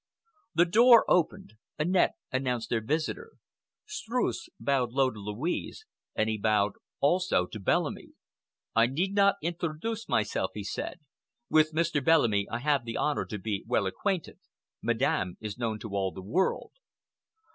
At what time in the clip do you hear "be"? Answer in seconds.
13.37-13.63